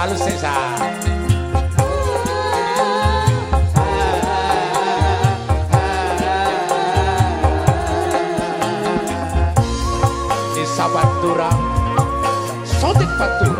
Gonçalo 0.00 0.16
Cesar. 0.16 0.78
Di 10.54 10.66
só 10.66 10.88
Sotek 12.80 13.08
Patura. 13.18 13.59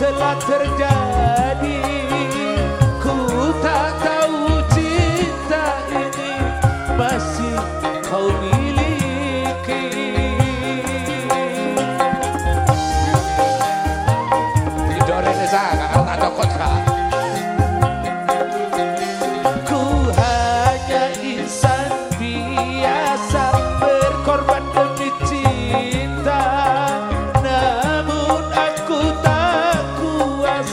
telah 0.00 0.32
terjadi. 0.40 1.09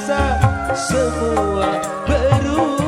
bisa 0.08 0.40
semua 0.72 1.84
berubah. 2.08 2.87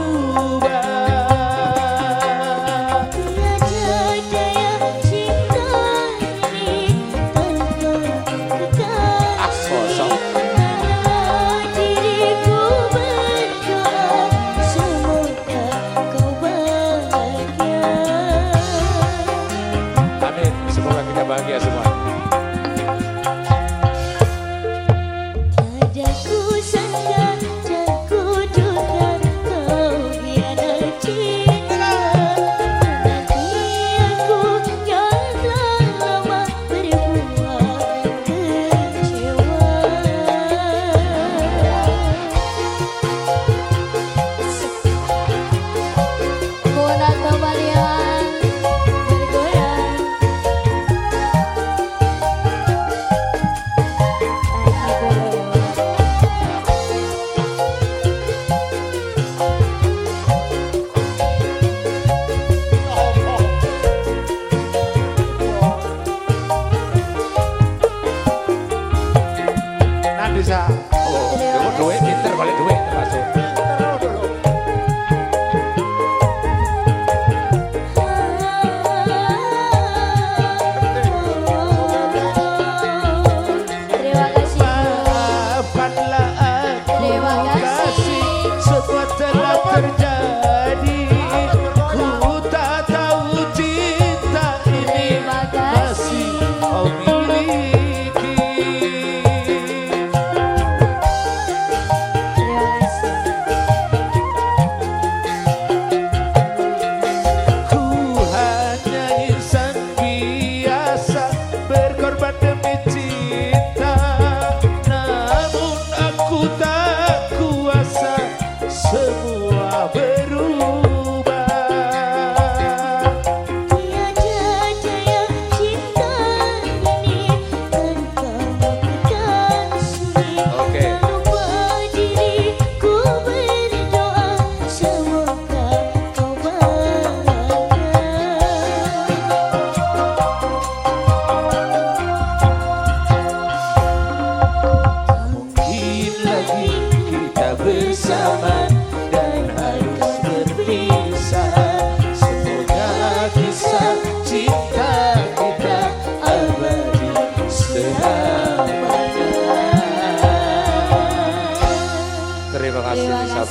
escutar. 116.30 116.69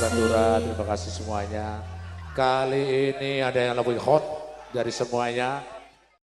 Bandura, 0.09 0.57
terima 0.57 0.85
kasih 0.89 1.11
semuanya. 1.21 1.85
Kali 2.33 3.13
ini 3.13 3.45
ada 3.45 3.61
yang 3.61 3.77
lebih 3.77 4.01
hot 4.01 4.25
dari 4.73 4.89
semuanya. 4.89 5.61